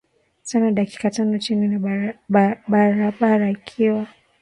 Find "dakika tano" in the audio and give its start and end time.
0.71-1.37